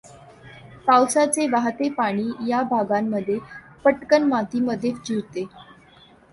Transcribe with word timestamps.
पावसाचे 0.87 1.47
वाहते 1.47 1.89
पाणी 1.89 2.27
या 2.47 2.61
भागांमध्ये 2.71 3.37
पटकन 3.85 4.23
मातीमध्ये 4.23 4.91
जिरते. 5.05 5.45